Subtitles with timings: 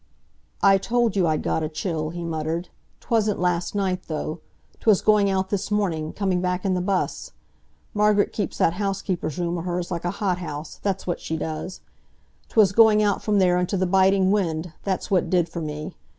[0.63, 2.69] "I told you I'd got a chill," he muttered.
[3.01, 4.39] "'Twasn't last night, though;
[4.79, 7.33] 'twas going out this morning, coming back in the bus.
[7.93, 11.81] Margaret keeps that housekeeper's room o' hers like a hothouse—that's what she does.
[12.49, 15.93] 'Twas going out from there into the biting wind, that's what did for me.